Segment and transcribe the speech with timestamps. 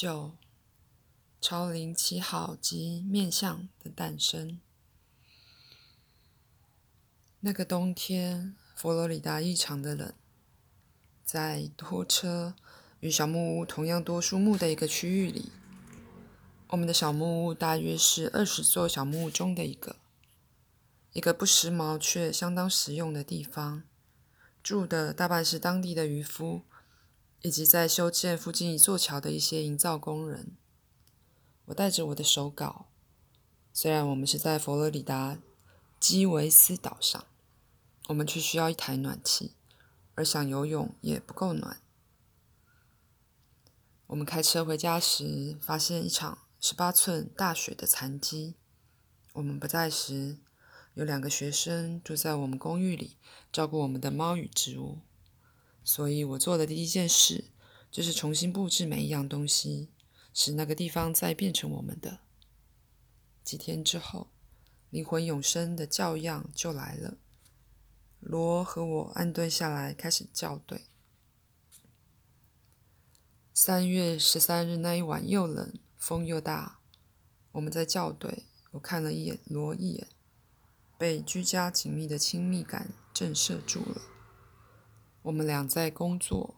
[0.00, 0.30] 九，
[1.40, 4.60] 超灵七号及面相的诞生。
[7.40, 10.14] 那个冬天，佛罗里达异常的冷，
[11.24, 12.54] 在拖车
[13.00, 15.50] 与小木屋同样多树木的一个区域里，
[16.68, 19.96] 我们的小木屋大约是二十座小木屋中的一个，
[21.12, 23.82] 一个不时髦却相当实用的地方。
[24.62, 26.62] 住的大半是当地的渔夫，
[27.42, 30.56] 以及在修建附近一座桥的一些营造工人。
[31.66, 32.86] 我带着我的手稿，
[33.72, 35.38] 虽然我们是在佛罗里达。
[36.00, 37.26] 基维斯岛上，
[38.06, 39.56] 我们却需要一台暖气，
[40.14, 41.82] 而想游泳也不够暖。
[44.06, 48.54] 我们开车回家时，发现一场十八寸大雪的残迹。
[49.32, 50.38] 我们不在时，
[50.94, 53.16] 有两个学生住在我们公寓里，
[53.50, 54.98] 照顾我们的猫与植物。
[55.88, 57.46] 所以我做的第一件事，
[57.90, 59.88] 就是重新布置每一样东西，
[60.34, 62.18] 使那个地方再变成我们的。
[63.42, 64.28] 几天之后。
[64.90, 67.16] 灵魂永生的教样就来了。
[68.20, 70.86] 罗和我安顿下来，开始校对。
[73.54, 76.80] 三月十三日那一晚又冷，风又大。
[77.52, 80.08] 我们在校对，我看了一眼罗一眼，
[80.98, 84.17] 被居家紧密的亲密感震慑住了。
[85.22, 86.56] 我们俩在工作，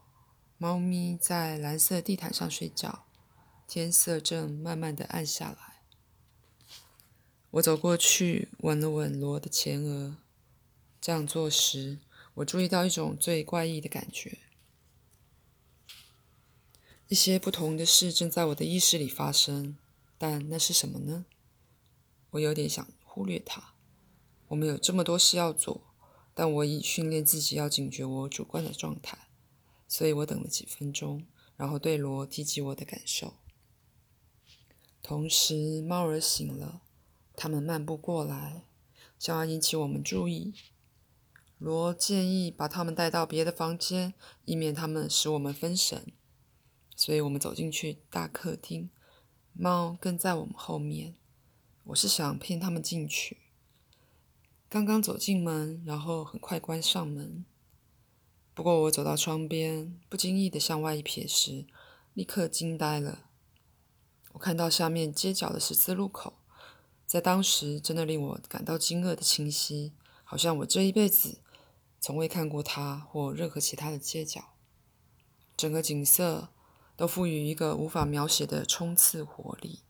[0.58, 3.06] 猫咪在蓝色地毯上睡觉，
[3.66, 5.82] 天色正慢慢的暗下来。
[7.52, 10.18] 我走过去，吻了吻罗的前额。
[11.00, 11.98] 这样做时，
[12.34, 14.38] 我注意到一种最怪异的感觉：
[17.08, 19.76] 一些不同的事正在我的意识里发生。
[20.18, 21.24] 但那是什么呢？
[22.32, 23.72] 我有点想忽略它。
[24.48, 25.89] 我们有这么多事要做，
[26.40, 29.28] 但我已训练自己要警觉我主观的状态，
[29.86, 33.34] 所以我等了几分钟，然后对罗提及我的感受。
[35.02, 36.80] 同时，猫儿醒了。
[37.36, 38.64] 他们漫步过来，
[39.18, 40.54] 想要引起我们注意。
[41.58, 44.14] 罗建议把他们带到别的房间，
[44.46, 46.10] 以免他们使我们分神。
[46.96, 48.88] 所以我们走进去大客厅，
[49.52, 51.16] 猫跟在我们后面。
[51.84, 53.36] 我是想骗他们进去。
[54.70, 57.44] 刚刚走进门，然后很快关上门。
[58.54, 61.66] 不过我走到窗边，不经意的向外一瞥时，
[62.14, 63.24] 立刻惊呆了。
[64.34, 66.34] 我看到下面街角的十字路口。
[67.04, 69.92] 在当时，真的令我感到惊愕的清晰，
[70.22, 71.40] 好像我这一辈子
[71.98, 74.54] 从未看过它或任何其他的街角。
[75.56, 76.50] 整个景色
[76.96, 79.80] 都赋予一个无法描写的冲刺活力。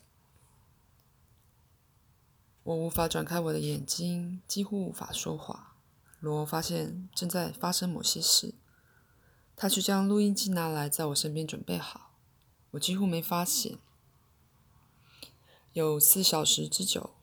[2.63, 5.77] 我无法转开我的眼睛，几乎无法说话。
[6.21, 8.55] 罗发现正在发生某些事，
[9.57, 12.11] 他去将录音机拿来，在我身边准备好。
[12.73, 13.79] 我几乎没发现。
[15.73, 17.15] 有四小时之久，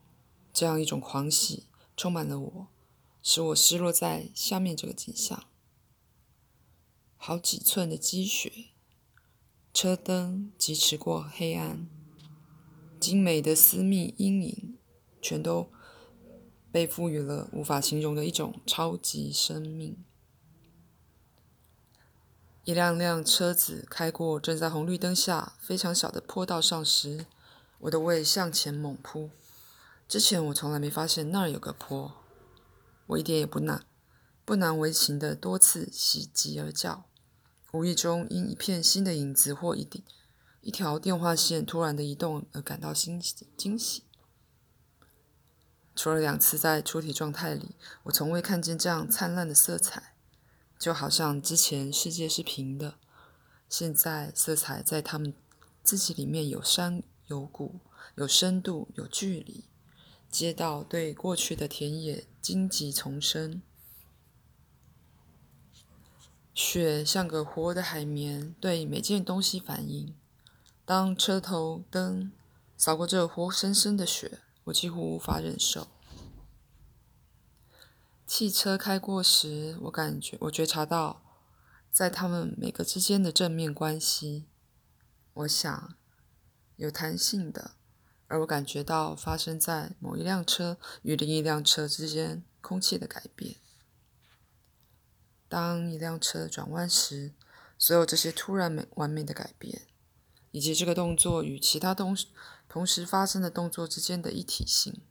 [0.51, 1.65] 这样一种狂喜
[1.95, 2.67] 充满了我，
[3.21, 5.43] 使我失落在下面这个景象：
[7.17, 8.69] 好几寸的积雪，
[9.73, 11.87] 车灯疾驰过黑暗，
[12.99, 14.77] 精美的私密阴影，
[15.21, 15.69] 全都
[16.71, 20.03] 被赋予了无法形容的一种超级生命。
[22.63, 27.25] 一辆辆车子开过正在红绿灯下非常小的坡道上时。
[27.81, 29.29] 我的胃向前猛扑，
[30.07, 32.11] 之前我从来没发现那儿有个坡。
[33.05, 33.85] 我一点也不难，
[34.43, 37.05] 不难为情的多次喜极而叫，
[37.71, 40.01] 无意中因一片新的影子或一顶
[40.61, 44.06] 一条电话线突然的移动而感到欣喜惊喜。
[45.97, 50.13] 除了两次在出体状态里，我从未看见这样灿烂的色彩，
[50.79, 52.95] 就好像之前世界是平的，
[53.67, 55.33] 现在色彩在他们
[55.83, 57.03] 自己里面有山。
[57.29, 57.81] 有谷，
[58.15, 59.65] 有深度，有距离。
[60.31, 63.61] 街道对过去的田野荆棘丛生，
[66.53, 70.15] 雪像个活的海绵，对每件东西反应。
[70.85, 72.31] 当车头灯
[72.77, 75.89] 扫过这活生生的雪，我几乎无法忍受。
[78.27, 81.23] 汽车开过时，我感觉我觉察到
[81.89, 84.45] 在他们每个之间的正面关系。
[85.33, 85.95] 我想。
[86.75, 87.71] 有弹性的，
[88.27, 93.55] 而我感觉到发生在某一辆车与另一辆车之间空气的改变。
[95.49, 97.33] 当一辆车转弯时，
[97.79, 99.87] 所有这些突然美完美的改变，
[100.51, 102.15] 以及这个动作与其他东
[102.69, 105.01] 同时发生的动作之间的一体性，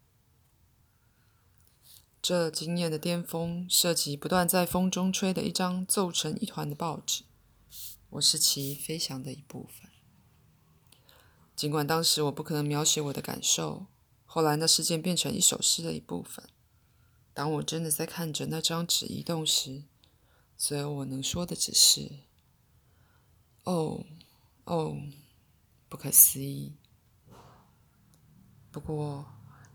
[2.29, 7.23] 这惊艳的巅峰涉及不断在风中吹的一张皱成一团的报纸。
[8.11, 9.89] 我是其飞翔的一部分。
[11.55, 13.87] 尽管当时我不可能描写我的感受，
[14.25, 16.45] 后来那事件变成一首诗的一部分。
[17.33, 19.85] 当我真的在看着那张纸移动时，
[20.59, 22.11] 所有我能说的只是
[23.63, 24.05] ：“哦，
[24.65, 24.97] 哦，
[25.89, 26.75] 不可思议。”
[28.73, 29.27] 不过，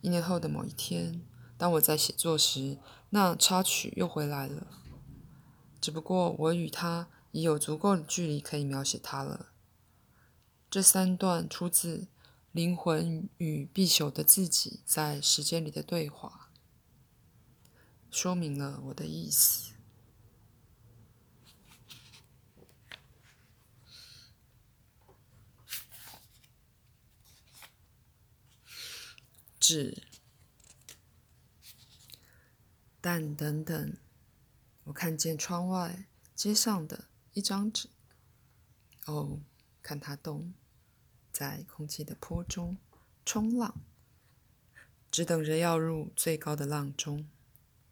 [0.02, 1.22] 一年后的某一天，
[1.62, 2.80] 当我在写作时，
[3.12, 4.66] 那插曲又回来了。
[5.80, 9.52] 只不过我与他已有足够的距离可以描写他了。
[10.72, 12.08] 这三段出自
[12.52, 16.50] 灵魂与必朽的自己在时间里的对话，
[18.10, 19.74] 说明了我的意思。
[29.60, 30.02] 纸，
[33.02, 33.98] 但等等。
[34.86, 37.90] 我看见窗外街上的一张纸，
[39.06, 39.42] 哦，
[39.82, 40.54] 看它动，
[41.32, 42.78] 在空气的波中
[43.26, 43.82] 冲浪，
[45.12, 47.30] 只等着要入最高的浪中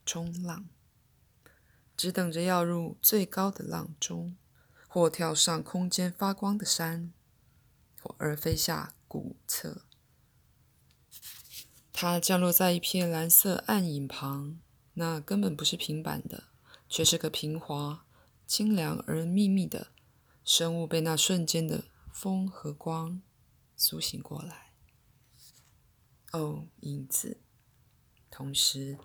[0.06, 0.68] 冲浪，
[1.96, 4.36] 只等着要入最高的浪中，
[4.88, 7.14] 或跳上空间发光的山，
[8.02, 9.84] 或而飞下谷侧。
[11.94, 14.60] 它降落在一片蓝色暗影旁，
[15.00, 16.44] 那根本不是平板的。
[16.92, 18.04] 却是个平滑、
[18.48, 19.92] 清凉而秘密的
[20.44, 23.22] 生物，被那瞬间的风和光
[23.78, 24.74] 苏醒过来。
[26.31, 27.40] 哦，影子，
[28.31, 28.98] 同时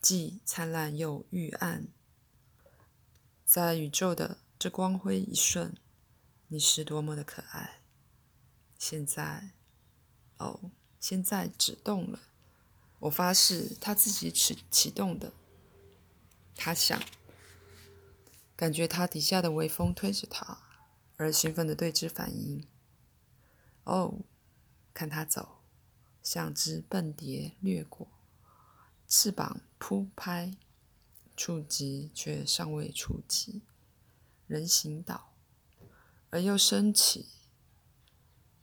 [0.00, 1.88] 既灿烂又欲暗，
[3.44, 5.74] 在宇宙的这光辉一瞬，
[6.46, 7.80] 你是多么的可爱！
[8.78, 9.50] 现在，
[10.38, 10.70] 哦，
[11.00, 12.20] 现在只动了。
[13.00, 15.32] 我发誓，它自己启启动的。
[16.54, 17.00] 他想。
[18.54, 20.62] 感觉它底下的微风推着他，
[21.16, 22.64] 而兴奋的对之反应。
[23.82, 24.20] 哦，
[24.94, 25.62] 看它走，
[26.22, 28.06] 像只笨蝶掠过，
[29.08, 30.56] 翅膀扑拍，
[31.36, 33.62] 触及却尚未触及，
[34.46, 35.32] 人行道，
[36.30, 37.30] 而又升起，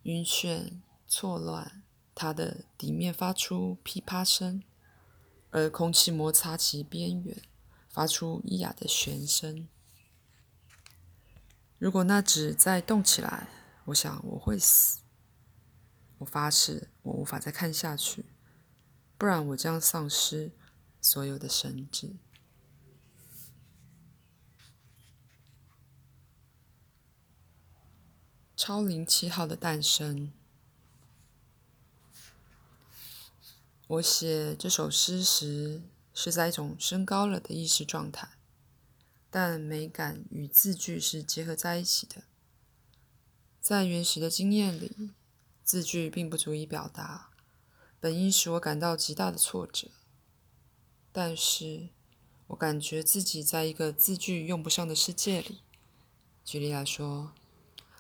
[0.03, 1.83] 晕眩错乱，
[2.15, 4.63] 它的底面发出噼啪声，
[5.49, 7.41] 而空气摩擦其边缘，
[7.99, 9.67] 发出咿呀的旋声。
[11.77, 13.49] 如果那纸再动起来，
[13.87, 15.01] 我想我会死。
[16.19, 18.23] 我发誓，我无法再看下去，
[19.17, 20.53] 不然我将丧失
[21.01, 22.15] 所有的神智。
[28.55, 30.31] 超灵七号的诞生。
[33.87, 35.81] 我写这首诗时，
[36.13, 38.29] 是在一种升高了的意识状态。
[39.29, 42.23] 但美感与字句是结合在一起的。
[43.61, 45.11] 在原始的经验里，
[45.63, 47.29] 字句并不足以表达，
[47.99, 49.89] 本应使我感到极大的挫折。
[51.11, 51.89] 但是，
[52.47, 55.61] 我感觉自己在一个字句用不上的世界里。
[56.43, 57.33] 举例来说，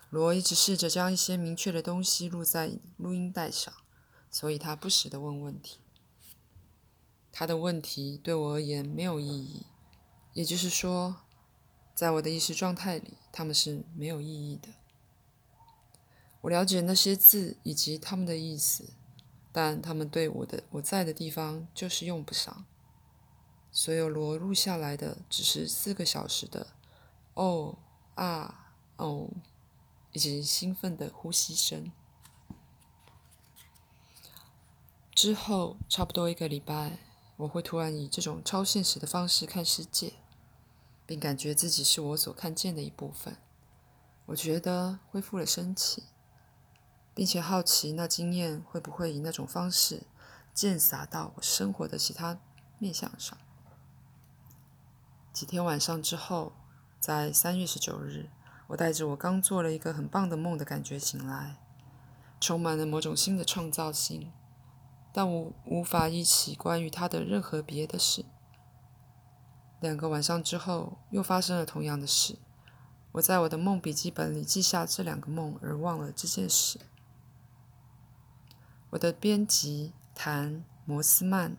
[0.09, 3.71] 罗一直试着将一些明确的东西录在录音带上，
[4.31, 5.77] 所以他不时的问问题。
[7.39, 9.65] 他的问题对我而言没有意义。
[10.33, 11.21] 也就是说，
[11.95, 14.67] 在我的意识状态里，他们是没有意义的。
[16.41, 18.89] 我了解那些字以及他们的意思，
[19.53, 22.65] 但他们对我的我在的地方就是用不上。
[23.71, 26.67] 所有罗录下来的只是四个小时的
[27.35, 27.77] “哦
[28.15, 29.29] 啊哦”
[30.11, 31.89] 以及兴奋的呼吸声。
[35.15, 36.99] 之后差不多一个礼拜。
[37.39, 40.13] 我会突然以这种超现实的方式看世界，
[41.05, 43.37] 并感觉自己是我所看见的一部分。
[44.25, 46.03] 我觉得恢复了生气，
[47.15, 50.03] 并且好奇那经验会不会以那种方式
[50.53, 52.37] 溅洒到我生活的其他
[52.77, 53.37] 面向上。
[55.31, 56.51] 几天晚上之后，
[56.99, 58.29] 在三月十九日，
[58.67, 61.55] 我带着我刚做了一个很棒的梦的感觉醒来，
[62.41, 64.33] 充满了某种新的创造性。
[65.11, 68.25] 但我无法忆起关于他的任何别的事。
[69.79, 72.37] 两个晚上之后，又发生了同样的事。
[73.13, 76.79] 我在我的梦笔记本里记下这两个梦，而忘了这件事。
[78.91, 81.57] 我的编辑谭摩斯曼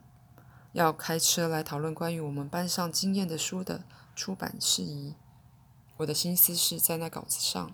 [0.72, 5.14] 要开车来讨论关于我们班上经验的书的出版事宜。
[5.96, 7.72] 我的心思是在那稿子上，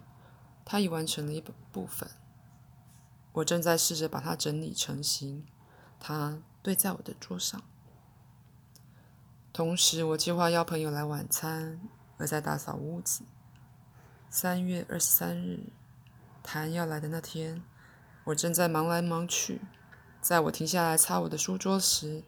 [0.65, 1.41] 他已完成了一
[1.71, 2.09] 部分。
[3.33, 5.45] 我正在试着把它整理成型。
[5.99, 7.63] 它堆在我的桌上。
[9.53, 11.81] 同时，我计划邀朋友来晚餐，
[12.19, 13.23] 而在打扫屋子。
[14.29, 15.73] 三月二十三日，
[16.43, 17.63] 谭要来的那天，
[18.25, 19.63] 我正在忙来忙去，
[20.21, 22.23] 在我停下来擦我的书桌时，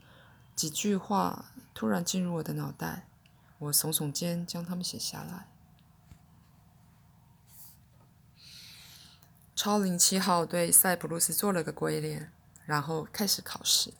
[0.57, 3.09] 几句话突然进入我的脑袋。
[3.59, 5.49] 我耸耸肩，将它们写下来。
[9.55, 12.33] 超零七号对塞浦路斯做了个鬼脸，
[12.69, 13.95] 然后开始考试。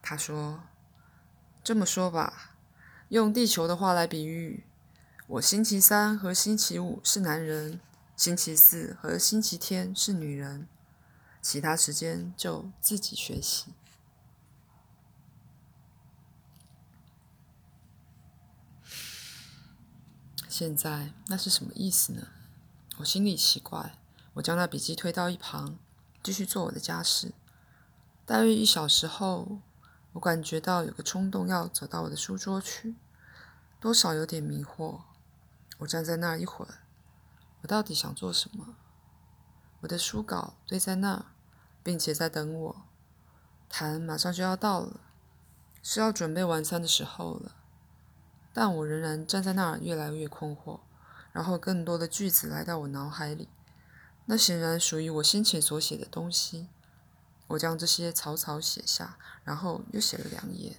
[0.00, 0.62] 他说
[1.62, 2.56] ：“这么说吧，
[3.10, 4.64] 用地球的话来比喻，
[5.26, 7.78] 我星期三和星期五是男人，
[8.16, 10.66] 星期四和星期天是女人，
[11.42, 13.74] 其他时间就自己学习。”
[20.48, 22.28] 现在那是什么意思呢？
[22.96, 23.98] 我心里奇怪。
[24.34, 25.78] 我将那笔记推到一旁，
[26.22, 27.34] 继续做我的家事。
[28.30, 29.58] 大约一小时后，
[30.12, 32.94] 我感觉到有个冲动要走到我的书桌去，
[33.80, 35.00] 多少有点迷惑。
[35.78, 36.78] 我站在那儿一会儿，
[37.62, 38.76] 我到底想做什么？
[39.80, 41.24] 我的书稿堆在那儿，
[41.82, 42.82] 并且在等我。
[43.68, 45.00] 谈马上就要到了，
[45.82, 47.56] 是要准备晚餐的时候了。
[48.52, 50.78] 但我仍然站在那儿，越来越困惑。
[51.32, 53.48] 然后更多的句子来到我脑海里。
[54.26, 56.68] 那显然属于我先前所写的东西。
[57.50, 60.76] 我将这些草草写下，然后又写了两页。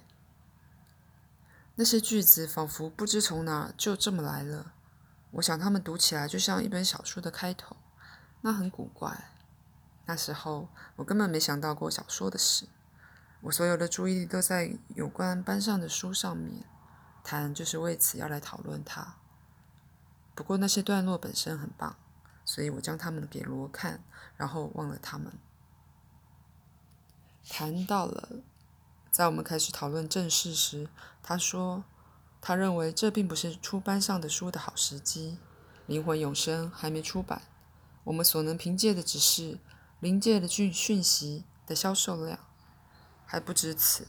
[1.74, 4.72] 那些句子仿佛不知从哪就这么来了。
[5.32, 7.76] 我想他们读起来就像一本小说的开头，
[8.42, 9.30] 那很古怪。
[10.06, 12.66] 那时候我根本没想到过小说的事。
[13.42, 16.64] 我所有的注意力都在有关班上的书上面，
[17.24, 19.16] 谈就是为此要来讨论它。
[20.34, 21.96] 不过那些段落本身很棒。
[22.44, 24.02] 所以我将他们给罗看，
[24.36, 25.32] 然后忘了他们。
[27.48, 28.28] 谈到了，
[29.10, 30.88] 在我们开始讨论正事时，
[31.22, 31.84] 他说，
[32.40, 35.38] 他认为这并不是出班上的书的好时机。
[35.86, 37.42] 灵魂永生还没出版，
[38.04, 39.58] 我们所能凭借的只是
[40.00, 42.38] 临界的讯讯息的销售量，
[43.26, 44.06] 还不止此。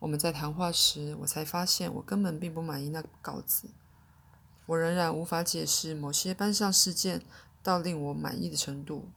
[0.00, 3.70] 我们在谈话时，我才发现我根本并不满意那稿子。
[4.66, 7.22] 我仍然无法解释某些班上事件
[7.62, 9.08] 到令我满意的程度。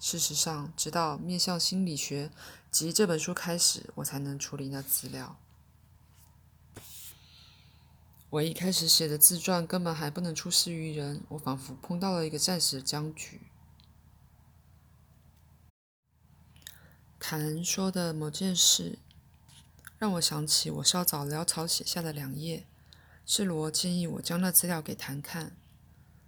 [0.00, 2.30] 事实上，直到面向心理学
[2.70, 5.38] 及这本书开始，我才能处理那资料。
[8.30, 13.42] 我一开始写的自传根本还不能出示于人，我仿佛碰到了一个暂时的僵局。
[17.18, 18.98] 谭说的某件事，
[19.98, 22.66] 让我想起我稍早潦草写下的两页。
[23.26, 25.54] 是罗建议我将那资料给谭看，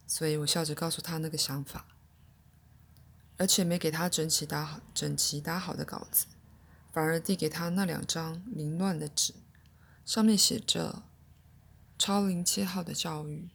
[0.07, 1.87] 所以我笑着告诉他那个想法，
[3.37, 6.27] 而且没给他整齐打好、整齐打好的稿子，
[6.93, 9.35] 反而递给他那两张凌乱的纸，
[10.05, 11.03] 上面写着
[11.99, 13.49] “超零七号的教育”，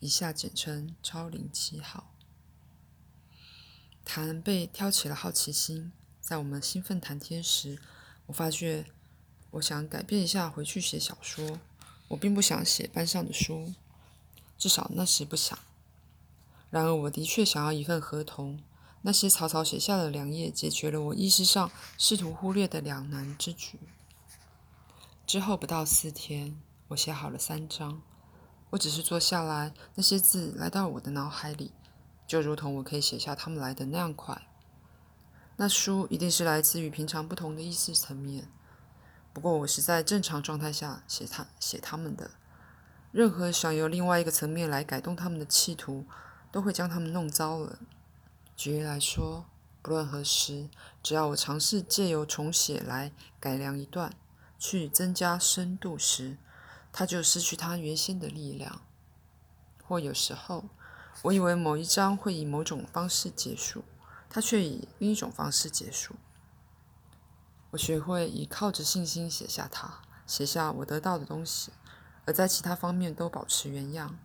[0.00, 2.12] 以下简称“超零七号”。
[4.04, 7.78] 谭被挑起了好奇心，在我们兴奋谈天时，
[8.26, 8.86] 我发觉
[9.52, 11.58] 我想改变一下，回去写小说。
[12.08, 13.74] 我并不想写班上的书，
[14.56, 15.58] 至少那时不想。
[16.70, 18.62] 然而，我的确想要一份合同。
[19.06, 23.78] 那些草草写下的两页，解决了我意识上试图忽略的两难之举。
[25.24, 28.02] 之后不到四天，我写好了三章。
[28.70, 31.70] 我只是坐下来，那些字来到我的脑海里，
[32.26, 34.42] 就如同我可以写下它们来的那样快。
[35.54, 38.48] 那书一定是来自于平常不同的意识层面。
[39.32, 42.32] 不过我是在正常状态下写他写他们的，
[43.12, 46.04] 任何想由另外一个层面来改动他们的企图，
[46.50, 47.78] 都会将他们弄糟了。
[48.56, 49.44] 举例来说，
[49.82, 50.70] 不论何时，
[51.02, 54.14] 只要我尝试借由重写来改良一段，
[54.58, 56.38] 去增加深度时，
[56.90, 58.80] 它就失去它原先的力量。
[59.84, 60.64] 或有时候，
[61.22, 63.84] 我以为某一章会以某种方式结束，
[64.30, 66.16] 它却以另一种方式结束。
[67.72, 71.72] 我学会以靠着信心写下它，写下我得到的东西，
[72.24, 74.18] 而在其他方面都保持原样。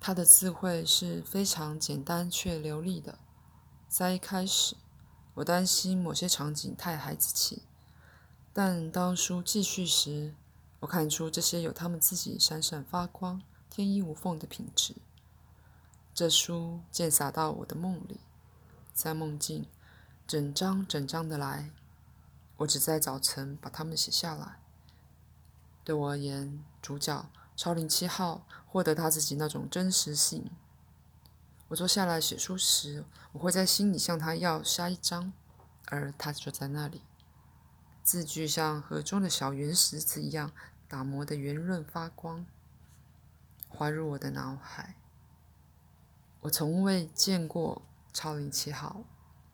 [0.00, 3.18] 他的智慧是非常简单却流利的。
[3.86, 4.74] 在一开始，
[5.34, 7.62] 我担心某些场景太孩子气，
[8.52, 10.34] 但当书继续时，
[10.80, 14.96] 我看出这些有他们自己闪闪发光、天衣无缝的品质。
[16.14, 18.18] 这书渐洒到我的梦里，
[18.94, 19.66] 在梦境。
[20.26, 21.72] 整张整张的来，
[22.58, 24.60] 我只在早晨把它们写下来。
[25.82, 30.48] 对我而言，主角超零七号获得他自己那种真实性。
[31.66, 35.32] 我坐下来写书时，我会在心里向他要下一张，
[35.86, 37.02] 而他就在那里，
[38.04, 40.52] 字句像河中的小圆石子一样
[40.86, 42.46] 打磨的圆润发光，
[43.68, 44.94] 滑入我的脑海。
[46.42, 49.02] 我从未见过超灵七号，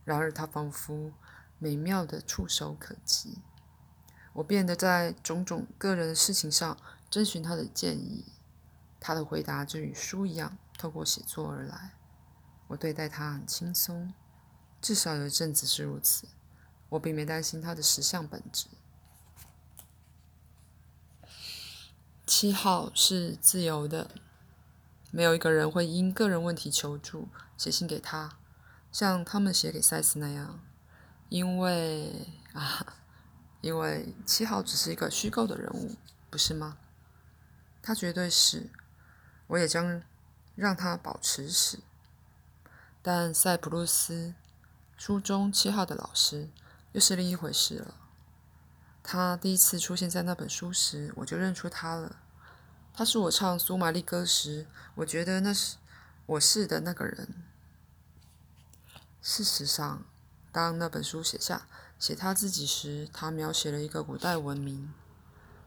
[0.05, 1.11] 然而他仿佛
[1.59, 3.39] 美妙的触手可及。
[4.35, 6.77] 我变得在种种个人的事情上
[7.09, 8.27] 征询他的建议，
[9.01, 11.93] 他的回答就与书一样透过写作而来。
[12.69, 14.13] 我对待他很轻松，
[14.81, 16.29] 至少有一阵子是如此。
[16.89, 18.69] 我并没担心他的实相本质。
[22.27, 24.11] 七号是自由的，
[25.11, 28.37] 没有一个人会因个人问题求助写信给他，
[28.91, 30.61] 像他们写给赛斯那样，
[31.29, 32.97] 因为啊，
[33.61, 35.97] 因为七号只是一个虚构的人物，
[36.29, 36.79] 不是吗？
[37.81, 38.71] 他绝对是，
[39.49, 40.03] 我也将
[40.55, 41.81] 让他保持死。
[43.03, 44.35] 但塞浦路斯
[44.97, 46.49] 书中七号的老师
[46.93, 47.95] 又是另一回事了。
[49.03, 52.17] 他第一次出现在那本书时，我就认出他了。
[52.93, 55.77] 他是我唱苏玛丽歌时，我觉得那是
[56.27, 57.45] 我是的那个人。
[59.23, 60.05] 事实上，
[60.51, 64.93] 当那本书写下写他自己时，他描写了一个古代文明。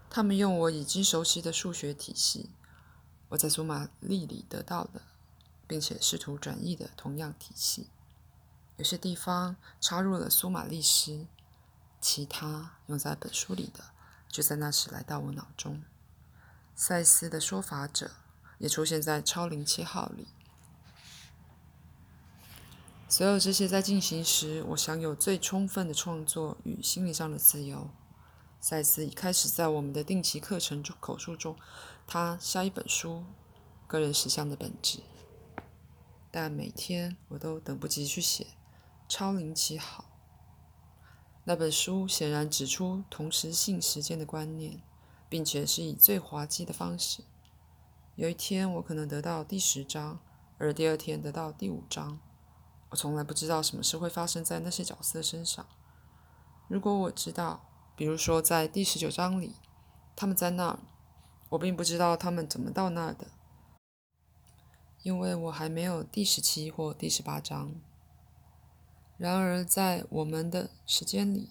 [0.09, 2.49] 他们用我已经熟悉的数学体系，
[3.29, 5.01] 我在苏马利里得到的，
[5.67, 7.87] 并且试图转译的同样体系。
[8.77, 11.25] 有些地方插入了苏玛丽诗。
[12.01, 13.83] 其他用在本书里的，
[14.29, 15.83] 就在那时来到我脑中。
[16.73, 18.11] 赛斯的说法者
[18.57, 20.29] 也出现在超灵七号里。
[23.09, 27.89] 所有这些在进行时，我享有最充分的创作与心理上的自由。
[28.61, 31.57] 赛斯一开始在我们的定期课程中口述中，
[32.11, 33.17] 他下一本书
[33.85, 34.97] 《个人实相的本质》，
[36.31, 38.47] 但每天我都等不及去写
[39.07, 40.05] 超灵七号。
[41.43, 44.81] 那本书显然指出同时性时间的观念，
[45.29, 47.21] 并且是以最滑稽的方式。
[48.15, 50.19] 有一天我可能得到第十章，
[50.57, 52.19] 而第二天得到第五章。
[52.89, 55.63] 我从来不知道什么事会发生在那些角色身上。
[56.67, 59.53] 如果我知道，比如说在第十九章里，
[60.15, 60.79] 他们在那儿，
[61.49, 63.27] 我并不知道他们怎么到那儿的，
[65.01, 67.73] 因为我还没有第十七或第十八章。
[69.17, 71.49] 然而，在我们的时间里，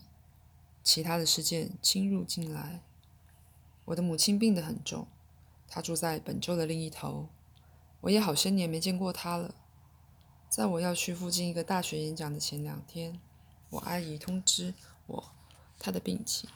[0.82, 2.82] 其他的事件侵入进来。
[3.86, 5.08] 我的母亲病得很重，
[5.66, 7.28] 她住在本州的另一头。
[8.02, 9.54] 我也好些年没见过她了。
[10.48, 13.20] 在我要去附近一个大学演讲的前两天，
[13.70, 14.72] 我阿姨通知
[15.06, 15.30] 我
[15.78, 16.48] 她的病情。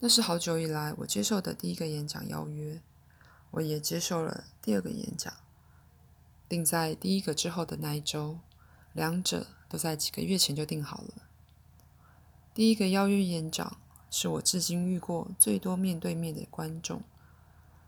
[0.00, 2.80] 那是好久以来我接受的第一个演讲邀约。
[3.52, 5.32] 我也接受了第二个演讲，
[6.48, 8.38] 定在第一个之后的那一周。
[8.92, 9.46] 两者。
[9.66, 11.14] 都在几个月前就定好了。
[12.54, 13.76] 第一个邀约演讲
[14.08, 17.02] 是我至今遇过最多面对面的观众。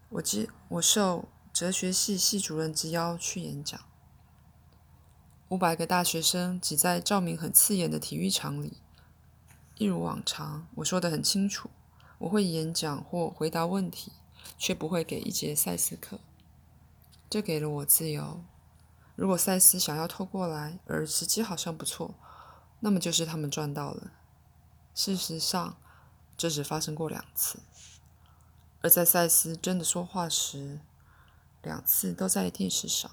[0.09, 3.81] 我接我受哲学系系主任之邀去演讲。
[5.49, 8.79] 五百个大学生挤在照明很刺眼的体育场里。
[9.77, 11.71] 一如往常，我说得很清楚，
[12.19, 14.13] 我会演讲或回答问题，
[14.57, 16.19] 却不会给一节赛斯课。
[17.29, 18.43] 这给了我自由。
[19.15, 22.15] 如果赛斯想要透过来，而时机好像不错，
[22.81, 24.13] 那么就是他们赚到了。
[24.95, 25.77] 事实上，
[26.37, 27.61] 这只发生过两次，
[28.81, 30.81] 而在赛斯真的说话时，
[31.63, 33.11] 两次都在电视上。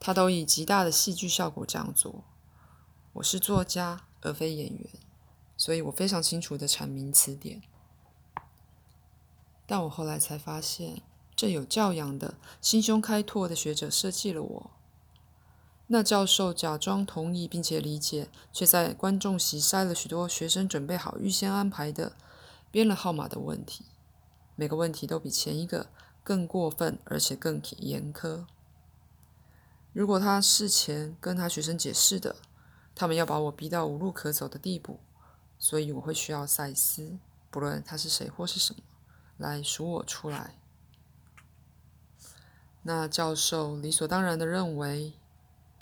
[0.00, 2.24] 他都以极大的戏剧效果这样做。
[3.14, 4.90] 我是作家而非演员，
[5.56, 7.62] 所以我非常清楚的阐明此点。
[9.68, 11.02] 但我后来才发现，
[11.36, 14.70] 这有教养的、心胸开拓的学者设计了我。
[15.88, 22.16] 那教授假装同意并且理解，却在观众席塞了许多学生准备好、预先安排的
[22.70, 23.84] 编了号码的问题。
[24.56, 25.90] 每个问题都比前一个
[26.24, 28.46] 更过分，而且更严苛。
[29.92, 32.36] 如果他事前跟他学生解释的，
[32.94, 34.98] 他们要把我逼到无路可走的地步，
[35.58, 37.18] 所以我会需要赛斯，
[37.50, 38.80] 不论他是谁或是什么，
[39.38, 40.54] 来赎我出来。
[42.82, 45.14] 那教授理所当然的认为。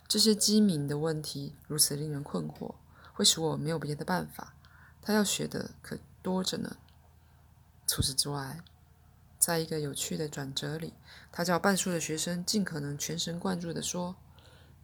[0.08, 2.76] 这些机敏的问题如此令人困惑，
[3.12, 4.54] 会使我没有别的办法。
[5.02, 6.76] 他要学的可多着呢。
[7.88, 8.60] 除此之外，
[9.36, 10.94] 在一个有趣的转折里，
[11.32, 14.14] 他叫半数的学生尽可能全神贯注地说：“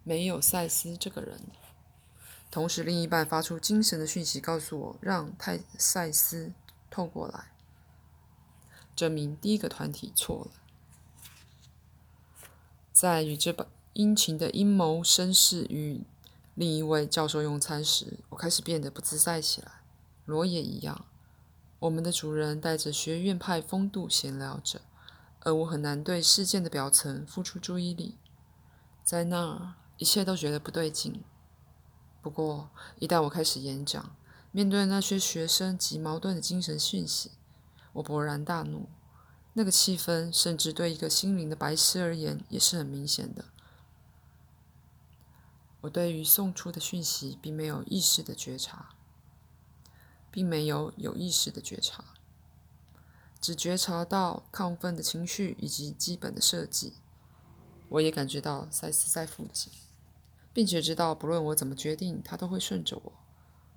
[0.03, 1.39] 没有赛斯这个人。”
[2.51, 6.51] 同时，另一半发出精神的讯息，告诉我让泰赛斯
[6.89, 7.52] 透过来，
[8.95, 10.51] 证明第一个团体错了。
[12.91, 13.67] 在与这本。
[13.95, 16.01] 殷勤的阴谋绅士与
[16.55, 19.83] 另一位教授用餐时，我开始变得不自在起来。
[20.25, 21.05] 罗也一样。
[21.77, 24.81] 我们的主人带着学院派风度闲聊着，
[25.41, 28.17] 而我很难对事件的表层付出注意力。
[29.03, 31.23] 在那儿，一切都觉得不对劲。
[32.19, 34.15] 不过，一旦我开始演讲，
[34.51, 37.29] 面对那些学生及矛盾的精神讯息，
[37.93, 38.89] 我勃然大怒。
[39.53, 43.45] 那个气氛，甚至对一个心灵的白痴而言，也是很明显的。
[45.81, 48.95] 我对于送出的讯息，并没有意识的觉察，
[50.31, 52.03] 并没有有意识的觉察，
[53.39, 56.93] 只觉察到亢奋的情绪以及基本的设计。
[57.89, 59.71] 我也感觉到赛斯在附近，
[60.51, 63.13] 并且知道不论我怎么决定，他都会顺着我。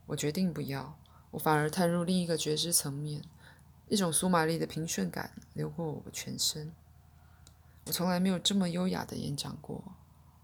[0.06, 0.96] 我决定不要，
[1.32, 3.22] 我反而探入另一个觉知层面，
[3.88, 6.72] 一种苏玛丽的平顺感流过我的全身。
[7.86, 9.82] 我从来没有这么优雅的演讲过。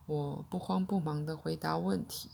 [0.06, 2.30] 我不慌不忙地回答问题，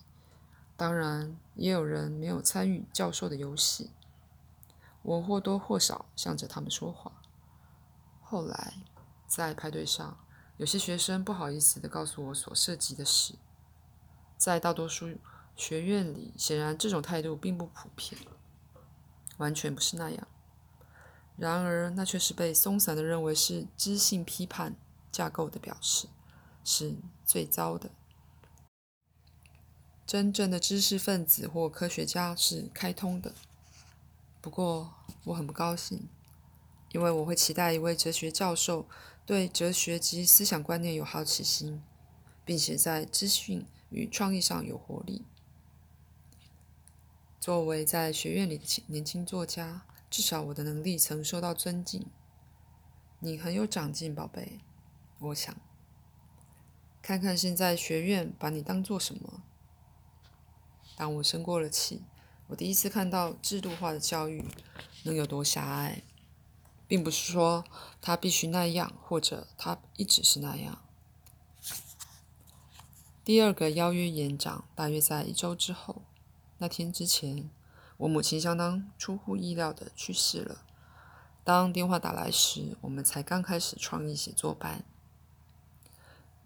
[0.76, 3.90] 当然也有人没有参与教授的游戏。
[5.02, 7.12] 我或多或少向着他们说话。
[8.20, 8.74] 后来，
[9.26, 10.18] 在派对上，
[10.56, 13.36] 有些学生不好意思地告诉我所涉及的事。
[14.36, 15.16] 在大多数
[15.54, 18.20] 学院里，显然这种态度并不普遍，
[19.36, 20.28] 完全不是那样。
[21.38, 24.76] 然而，那却是被松散地认为是知性批判
[25.10, 26.08] 架构的表示。
[26.70, 27.88] 是最糟的。
[30.06, 33.32] 真正的知识分子或科学家是开通的。
[34.42, 34.92] 不过
[35.24, 36.10] 我很不高兴，
[36.92, 38.86] 因为我会期待一位哲学教授
[39.24, 41.82] 对哲学及思想观念有好奇心，
[42.44, 45.24] 并且在资讯与创意上有活力。
[47.40, 52.06] 作为在学院里的年轻作家，至少我的能力曾受到尊敬。
[53.20, 54.60] 你很有长进，宝贝。
[55.18, 55.56] 我想。
[57.00, 59.42] 看看现在学院把你当做什么？
[60.96, 62.02] 当我生过了气，
[62.48, 64.44] 我第一次看到制度化的教育
[65.04, 66.02] 能有多狭隘，
[66.86, 67.64] 并不是说
[68.00, 70.82] 它必须那样，或者它一直是那样。
[73.24, 76.02] 第二个邀约演讲大约在一周之后。
[76.60, 77.48] 那天之前，
[77.98, 80.62] 我母亲相当出乎意料的去世了。
[81.44, 84.84] 当电话打来时，我们才刚开始创意写作班。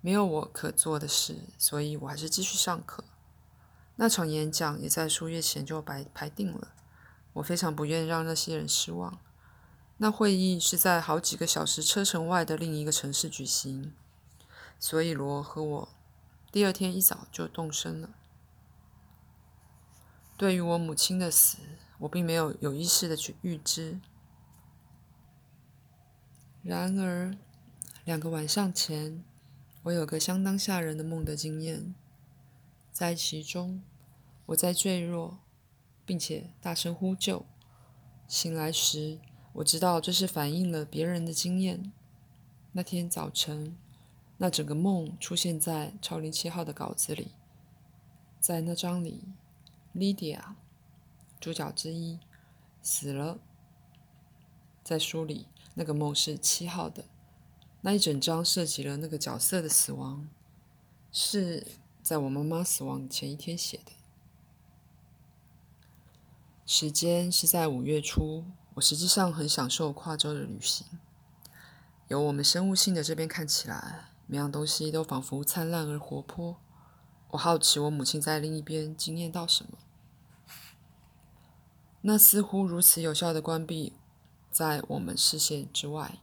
[0.01, 3.05] 没有我可做的事，所以我还是继续上课。
[3.97, 6.73] 那场演讲也在数月前就排排定了。
[7.35, 9.19] 我非常不愿让那些人失望。
[9.99, 13.93] 那会议是在好几个小时车程外的另一个城市举行，
[14.81, 15.89] 所以罗和我
[16.51, 18.11] 第二天一早就动身了。
[20.43, 21.59] 对于我母亲的死，
[22.01, 24.01] 我并没有有意识的去预知。
[26.65, 27.39] 然而，
[28.05, 29.23] 两个晚上前。
[29.85, 31.95] 我有个相当吓人的梦的经验，
[32.91, 33.85] 在其中，
[34.47, 35.39] 我在坠落，
[36.05, 37.47] 并且大声呼救。
[38.27, 39.21] 醒来时，
[39.53, 41.93] 我知道这是反映了别人的经验。
[42.73, 43.77] 那天早晨，
[44.39, 47.31] 那整个梦出现在《超灵七号》的稿子里。
[48.41, 49.29] 在那章里
[49.95, 50.41] ，Lydia，
[51.41, 52.19] 主角之一，
[52.83, 53.39] 死了。
[54.83, 57.05] 在书里，那个梦是七号的。
[57.83, 60.29] 那一整章涉及了那个角色的死亡，
[61.11, 61.67] 是
[62.03, 63.93] 在我妈妈死亡前一天写的。
[66.65, 68.45] 时间是在五月初。
[68.75, 70.87] 我实际上很享受跨州的旅行。
[72.09, 76.57] 由我们生物性的这边看起来，每样东西都仿佛灿烂而活泼。
[77.33, 79.79] 我好奇我母亲在另一边惊艳到什么。
[82.03, 83.95] 那似乎如此有效的关闭，
[84.51, 86.19] 在我们视线之外。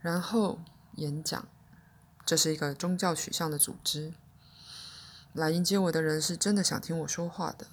[0.00, 0.60] 然后
[0.94, 1.46] 演讲，
[2.24, 4.14] 这是一个宗教取向的组织。
[5.34, 7.66] 来迎接我的人是真的想听我说话的。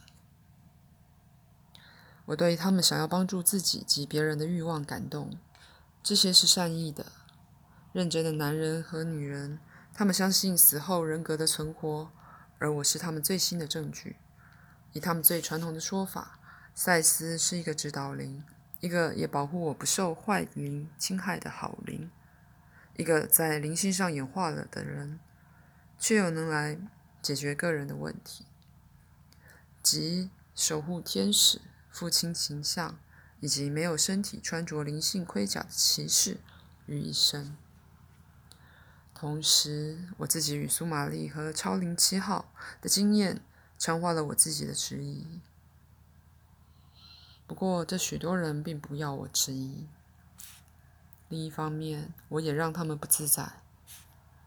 [2.26, 5.38] 我对他们想要帮助自己及别人的欲望感动，
[6.04, 7.06] 这些是善意的、
[7.94, 9.60] 认真的男人和女人。
[9.98, 12.12] 他们相信死后人格的存活，
[12.60, 14.18] 而我是他们最新的证据。
[14.94, 16.40] 以他们最传统的说法，
[16.76, 18.44] 赛斯是一个指导灵，
[18.80, 22.12] 一个也保护我不受坏灵侵害的好灵。
[22.96, 25.20] 一个在灵性上演化了的人，
[25.98, 26.78] 却又能来
[27.20, 28.46] 解决个人的问题，
[29.82, 33.00] 即守护天使、父亲形象，
[33.40, 36.38] 以及没有身体、穿着灵性盔甲的骑士
[36.86, 37.58] 于一身。
[39.20, 43.42] 同时，我自己与苏玛丽和超灵七号的经验，
[43.76, 45.42] 强化了我自己的质疑。
[47.48, 49.88] 不过，这许多人并不要我质疑。
[51.30, 53.54] 另一方面，我也让他们不自在。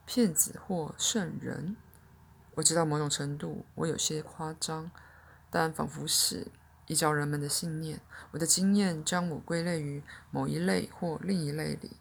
[0.05, 1.75] 骗子或圣人，
[2.55, 4.89] 我知道某种程度我有些夸张，
[5.49, 6.47] 但仿佛是
[6.87, 7.99] 依照人们的信念，
[8.31, 11.97] 我的经验将我归类于某一类或另一类里。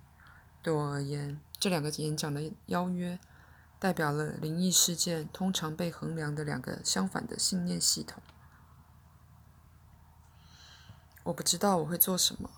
[0.63, 3.21] 对我而言，这两个演讲的邀约
[3.79, 8.23] 代表了灵异事件通常被衡量的两个相反的信念系统。
[11.25, 12.51] 我不知道我会做什么，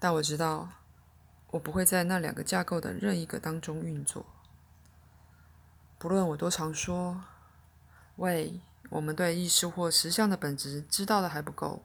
[0.00, 0.70] 但我知道
[1.50, 4.24] 我不会在那两个架构的任一个当中运作。
[5.98, 7.22] 不论我多常说
[8.16, 11.84] “喂，我们对意识或实相的本质知道的还不够，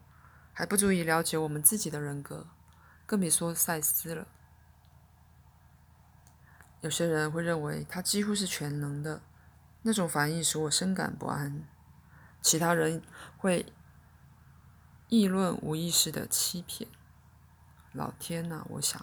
[0.54, 2.46] 还不足以了解我们自己的人格”，
[3.04, 4.26] 更别说赛斯了。
[6.84, 9.22] 有些人会认为他几乎是全能的，
[9.80, 11.64] 那种反应使我深感不安。
[12.42, 13.00] 其他人
[13.38, 13.72] 会
[15.08, 16.90] 议论无意识的欺骗。
[17.94, 19.02] 老天呐，我想，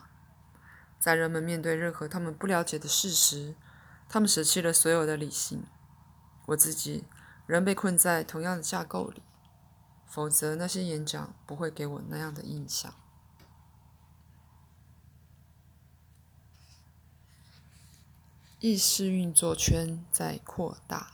[0.99, 3.55] 在人们面对任何他们不了解的事实，
[4.07, 5.63] 他们舍弃了所有的理性。
[6.45, 7.05] 我自己
[7.47, 9.23] 仍被困在同样的架构里，
[10.05, 12.93] 否则那些演讲不会给我那样的印象。
[18.61, 21.13] 意识运作圈在扩大，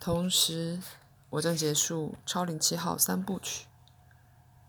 [0.00, 0.82] 同时
[1.30, 3.68] 我正结束超灵七号三部曲。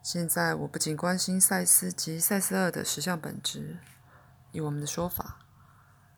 [0.03, 3.79] 现在我不仅关心赛斯及赛斯二的实相本质，
[4.51, 5.39] 以我们的说法，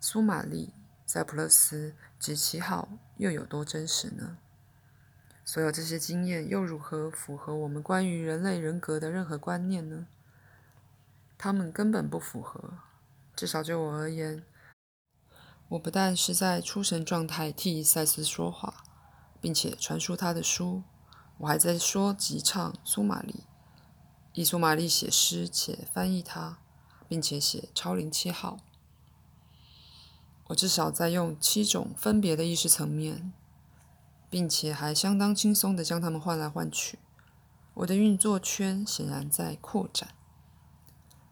[0.01, 0.73] 苏玛丽、
[1.05, 4.37] 塞普勒斯及七号又有多真实呢？
[5.45, 10.07] 所有这些经验又如何符合我们关于人类人格的任何观念呢？
[11.37, 12.79] 他们根本不符合，
[13.35, 14.43] 至少就我而言，
[15.69, 18.83] 我不但是在出神状态替赛斯说话，
[19.39, 20.81] 并且传输他的书，
[21.37, 23.43] 我还在说及唱苏玛丽，
[24.33, 26.57] 以苏玛丽写诗且翻译它，
[27.07, 28.57] 并且写超灵七号。
[30.47, 33.31] 我至少在用七种分别的意识层面，
[34.29, 36.97] 并且还相当轻松的将它们换来换去。
[37.75, 40.16] 我的运作圈显然在扩展。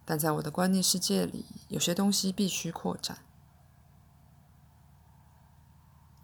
[0.05, 3.17] 但在我的观念世界里，有些东西必须扩展。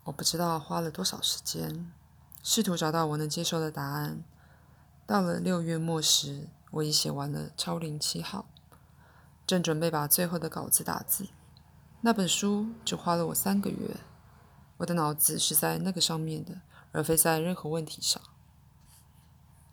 [0.03, 1.91] 我不知道花了多少时间，
[2.43, 4.23] 试图找到我能接受的答案。
[5.05, 8.45] 到了六月末时，我已写完了《超龄七号》，
[9.45, 11.27] 正准备把最后的稿子打字。
[12.01, 13.97] 那本书只花了我三个月。
[14.77, 18.21] 我的脑子是在那个上面的，而非在任何问题上。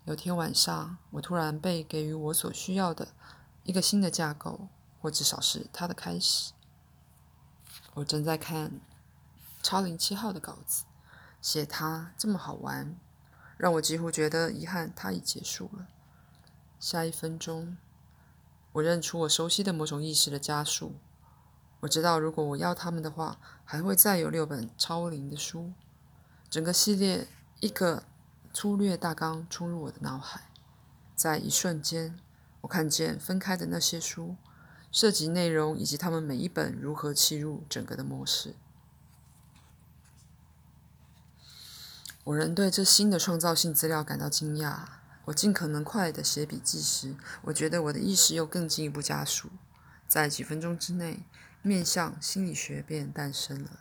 [0.04, 3.08] 有天晚上，我突然被给予我所需要的。
[3.68, 4.66] 一个新的架构，
[4.98, 6.54] 或至少是它的开始。
[7.92, 8.70] 我正在看
[9.62, 10.84] 《超灵七号》的稿子，
[11.42, 12.98] 写它这么好玩，
[13.58, 15.86] 让我几乎觉得遗憾，它已结束了。
[16.80, 17.76] 下一分钟，
[18.72, 20.94] 我认出我熟悉的某种意识的加速。
[21.80, 25.74] 我知道，如果我要他们的话，还会再有六本超龄的书。
[26.48, 27.28] 整个系列
[27.60, 28.04] 一个
[28.50, 30.50] 粗略大纲冲入我的脑海，
[31.14, 32.18] 在一瞬间。
[32.62, 34.36] 我看见分开的那些书，
[34.90, 38.54] 涉及内容以及他们每一本如何切入整个的模式。
[42.24, 44.84] 我仍对这新的创造性资料感到惊讶。
[45.26, 49.50] 我尽可能快的写笔记时，我觉得我的意识又更进一步加速。
[50.06, 51.20] 在几分钟之内，
[51.60, 53.80] 面向心理学便诞生了。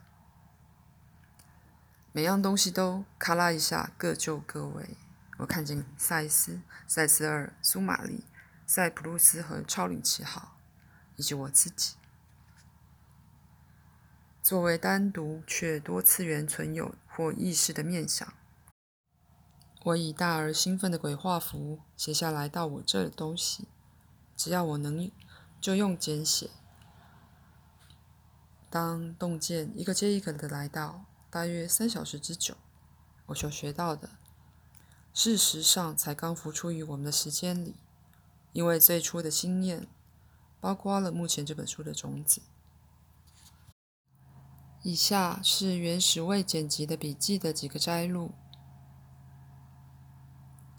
[2.12, 4.98] 每样东西都咔啦一下各就各位。
[5.38, 8.24] 我看见赛斯、赛斯二、苏玛丽。
[8.68, 10.58] 塞浦路斯和超领旗号，
[11.16, 11.96] 以及我自己，
[14.44, 18.34] 作为单独却多次元存有或意识的面相，
[19.86, 23.70] 我以大而兴奋的鬼画符写下来到我这的东西，
[24.36, 25.10] 只要我能，
[25.62, 26.50] 就用简写。
[28.70, 32.58] 当洞见一个接一个的来到，大约三小时之久，
[33.28, 34.10] 我所学到的，
[35.14, 37.76] 事实上才刚浮出于我们的时间里。
[38.54, 39.88] 因为最初的经验，
[40.60, 42.42] 包括了目前这本书的种子。
[44.84, 48.32] 以下是原始未剪辑的笔记的几个摘录。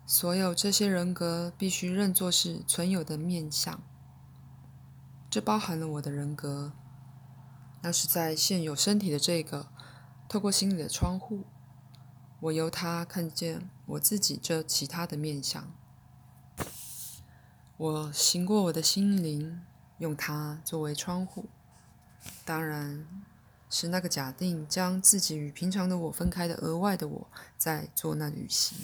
[0.07, 3.83] 所有这些人格必须认作是存有的面相，
[5.29, 6.73] 这包含了我的人格。
[7.83, 9.69] 那是在现有身体的这个
[10.27, 11.45] 透过心里的窗户，
[12.41, 15.78] 我由它看见我自己这其他的面相。
[17.79, 19.63] 我行过我的心灵，
[19.99, 21.47] 用它作为窗户，
[22.45, 23.07] 当然
[23.71, 28.77] 是那个假定将自己与平常的我分开的额外的我在做那旅行。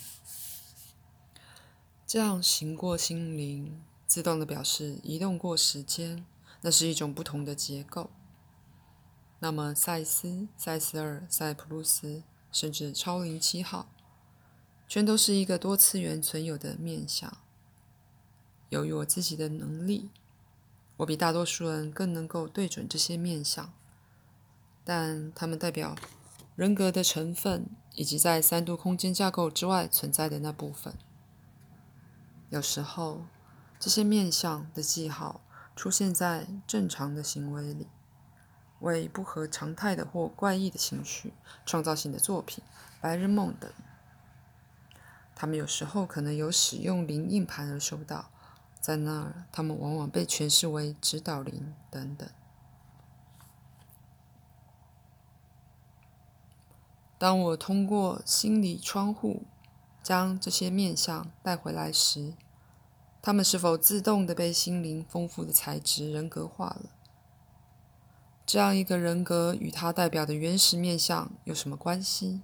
[2.07, 6.25] 这样行过心灵，自动的表示移动过时间，
[6.61, 8.11] 那是一种不同的结构。
[9.41, 13.89] 那么，赛斯、赛斯二、赛普鲁斯，甚至超灵七号，
[14.87, 17.37] 全都是一个多次元存有的面相。
[18.75, 20.11] 由于我自己的能力，
[20.97, 23.73] 我比大多数人更能够对准这些面相，
[24.83, 25.95] 但它们代表
[26.57, 30.93] 人格的成分以及在三度空间架构之外存在的那部分。
[32.51, 33.27] 有时候，
[33.79, 35.41] 这些面相的记号
[35.77, 37.87] 出现在正常的行为里，
[38.81, 41.33] 为不合常态的或怪异的情绪、
[41.65, 42.65] 创造性的作品、
[43.01, 43.71] 白日梦等。
[45.37, 48.31] 他们有时候可能由使用灵硬盘而收到。
[48.85, 52.29] 在那儿，他们往往被诠释为指导灵等等。
[57.17, 59.45] 当我通过心理窗户
[60.03, 62.35] 将这些面相带回来时，
[63.23, 66.91] 他们是否自动的被心灵丰富的材质人格化了？
[68.45, 72.43] 这样一个人格与它代表的原始面相有什么关系？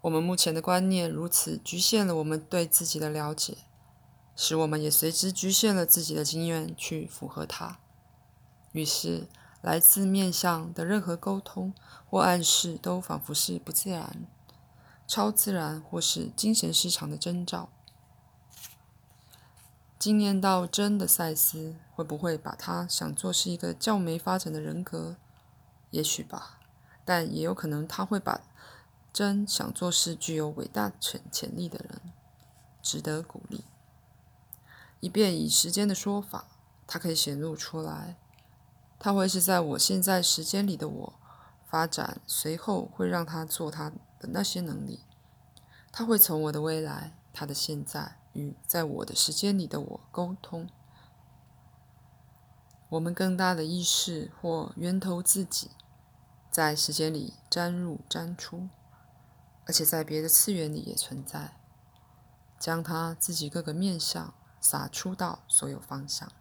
[0.00, 3.58] 我们目前的观念如此局限了我们对自己的了解。
[4.34, 7.78] 使我们也随之局限了自己的经验去符合它。
[8.72, 9.28] 于是，
[9.60, 11.74] 来自面相的任何沟通
[12.08, 14.26] 或暗示，都仿佛是不自然、
[15.06, 17.68] 超自然或是精神失常的征兆。
[19.98, 25.16] 经验到真的赛斯会不会把他想做是一个较没发展的人格？
[25.90, 26.58] 也许吧，
[27.04, 28.40] 但也有可能他会把
[29.12, 32.00] 真想做是具有伟大潜潜力的人，
[32.82, 33.62] 值得鼓励。
[35.02, 36.46] 以便以时间的说法，
[36.86, 38.16] 它可以显露出来。
[39.00, 41.14] 它会是在我现在时间里的我
[41.66, 45.00] 发展，随后会让他做他的那些能力。
[45.90, 50.68] 他会从我的未来、他的现在与在我的时间里的我沟通。
[52.90, 55.72] 我们更大的意识或源头自己，
[56.48, 58.68] 在时间里沾入沾出，
[59.66, 61.56] 而且在别的次元里也存在，
[62.60, 64.32] 将它自己各个面相。
[64.62, 66.32] 洒出到所有方向，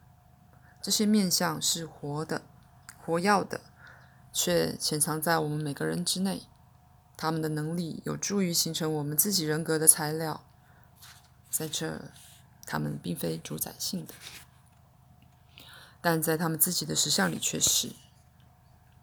[0.82, 2.44] 这些面相是活的、
[3.04, 3.60] 活耀的，
[4.32, 6.44] 却潜藏在我们每个人之内。
[7.18, 10.44] 他们的能力有助于形成我们自己人格的材料。
[11.50, 12.02] 在这，
[12.66, 14.14] 他们并非主宰性的，
[16.00, 17.94] 但在他们自己的实相里却是，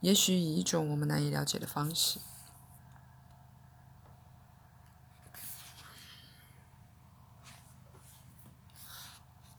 [0.00, 2.20] 也许以一种我们难以了解的方式。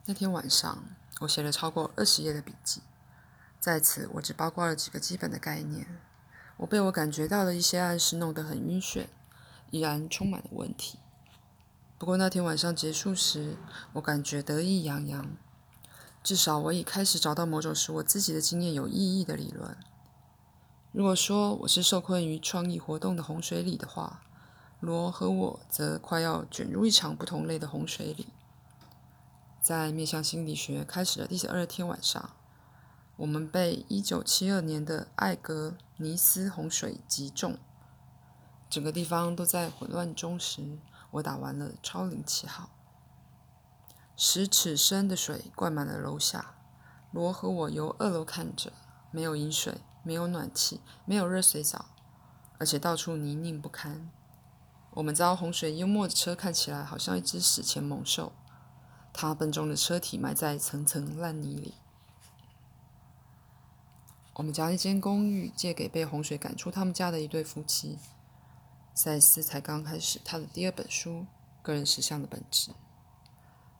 [0.10, 0.84] 那天晚上，
[1.20, 2.82] 我写了超过二十页的笔记，
[3.60, 5.86] 在此我只包括了几个基本的概念。
[6.58, 9.06] 我被我感觉到的一些暗示弄得很晕眩，
[9.70, 10.98] 依然充满了问题。
[12.00, 13.56] 不过那天晚上结束时，
[13.94, 15.30] 我感觉得意洋洋，
[16.24, 19.78] 至少我已开始找到某种使我自己的经验有意义的理论。
[20.92, 24.24] 如果说我是受困于创意活动的洪水里的话，
[24.80, 28.30] 罗和我则快要卷入一场不同类的洪水里。
[29.70, 32.32] 在面向心理学开始的第十二天晚上，
[33.18, 37.56] 我们被1972年的艾格尼斯洪水击中。
[38.68, 40.80] 整个地方都在混乱中时，
[41.12, 42.72] 我打完了超龄七号。
[44.18, 46.56] 十尺深的水灌满了楼下。
[47.12, 48.74] 罗和我由二楼看着，
[49.12, 51.86] 没有饮水，没有暖气，没有热水澡，
[52.58, 54.10] 而且到处泥泞不堪。
[54.96, 58.34] 我们遭洪水淹没的车看起来好像一只史前猛兽。
[59.22, 61.74] 他笨重的车体埋在层层烂泥里。
[64.36, 68.00] 我们将一间公寓借给被洪水赶出他们家的一对夫妻。
[68.94, 71.12] 赛斯才刚开始他的第二本书
[71.62, 72.72] 《个人实相的本质》，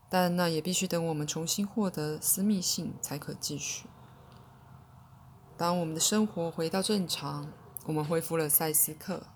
[0.10, 3.88] 但那也必须等我们重新获得私密性才可继续。
[5.56, 7.50] 当我们的生活回到正常，
[7.86, 9.28] 我们恢复了赛斯课。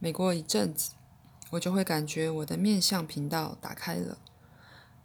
[0.00, 0.94] 每过一阵子。
[1.50, 4.18] 我就会感觉我的面相频道打开了，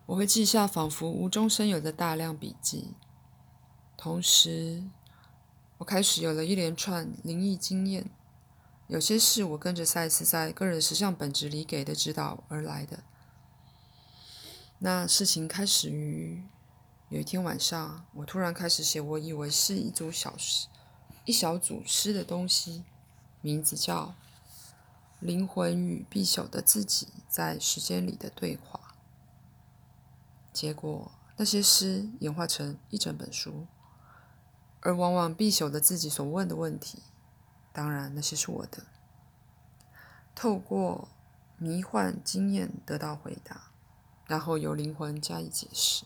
[0.06, 2.94] 我会记下仿佛无中生有的大量笔记，
[3.98, 4.84] 同时，
[5.80, 8.10] 我开始有了一连串灵异经验。
[8.88, 13.00] 有些事我跟着赛斯在个人实相本质里给的指导而来的。
[14.78, 16.43] 那事情开始于
[17.10, 20.68] 有一天晚上，我突然开始写我以为是一组小诗、
[21.26, 22.84] 一小组诗的东西，
[23.41, 24.14] 名字叫。
[25.20, 28.95] 灵魂与必朽的自己在时间里的对话，
[30.53, 33.66] 结果那些诗演化成一整本书，
[34.82, 37.01] 而往往必朽的自己所问的问题，
[37.74, 38.84] 当然那些是我的，
[40.36, 41.07] 透过
[41.57, 43.72] 迷幻经验得到回答，
[44.28, 46.05] 然后由灵魂加以解释。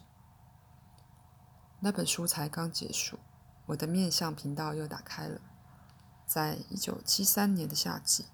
[1.82, 3.20] 那本书才刚结束，
[3.66, 5.42] 我的面向频道又打开了，
[6.26, 8.26] 在一九七三年的夏季。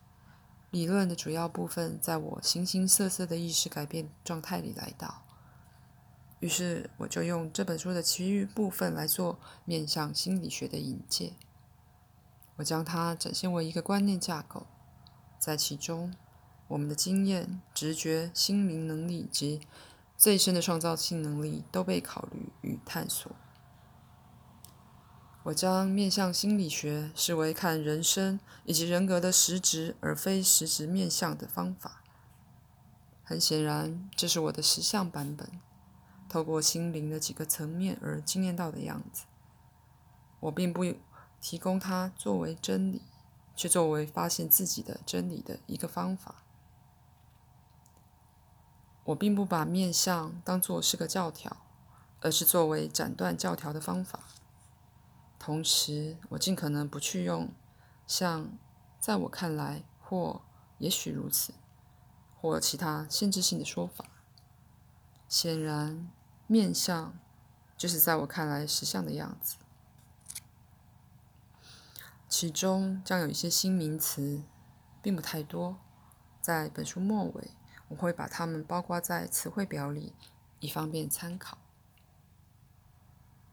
[0.75, 5.23] 理论的主要部分在我形形色色的意识改变状态里来到。
[6.41, 11.31] 于是我就用这本书的其余部分来做面向心理学的引介。
[12.57, 14.67] 我将它展现为一个观念架构，
[15.39, 16.13] 在其中，
[16.67, 19.61] 我们的经验、直觉、心灵能力及
[20.17, 23.31] 最深的创造性能力都被考虑与探索。
[25.45, 32.01] 我将面向心理学视为看人生以及人格的实质而非实质面向的方法。
[33.23, 35.47] 很显然，这是我的实相版本。
[36.27, 39.25] 透过心灵的几个层面而经验到的样子，
[40.39, 40.83] 我并不
[41.39, 43.03] 提供它作为真理，
[43.55, 46.43] 却作为发现自己的真理的一个方法。
[49.03, 51.55] 我并不把面相当作是个教条，
[52.21, 54.21] 而是作为斩断教条的方法。
[55.45, 57.51] 同时，我尽可能不去用
[58.07, 58.57] 像
[58.99, 60.41] “在我看来”或
[60.79, 61.53] “也许如此”
[62.41, 64.05] 或其他限制性的说法。
[65.29, 66.09] 显然。
[66.47, 67.13] 面相，
[67.77, 69.57] 就是在我看来实相的样子。
[72.27, 74.41] 其中将有一些新名词，
[75.03, 75.77] 并不太多。
[76.41, 77.51] 在本书末尾，
[77.89, 80.13] 我会把它们包括在词汇表里，
[80.59, 81.59] 以方便参考。